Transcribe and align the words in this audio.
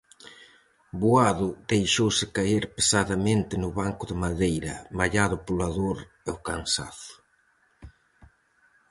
Boado 1.01 1.47
deixouse 1.71 2.25
caer 2.35 2.63
pesadamente 2.75 3.53
no 3.63 3.69
banco 3.79 4.03
de 4.09 4.15
madeira, 4.23 4.73
mallado 4.97 5.37
pola 5.45 5.67
dor 5.77 5.97
e 6.27 6.29
o 6.35 6.37
cansazo. 6.47 7.13